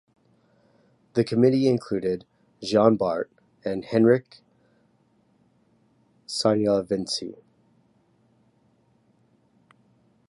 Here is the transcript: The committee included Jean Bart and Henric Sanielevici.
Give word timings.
The 1.13 1.23
committee 1.23 1.67
included 1.67 2.25
Jean 2.59 2.95
Bart 2.95 3.31
and 3.63 3.83
Henric 3.83 4.41
Sanielevici. 6.27 7.35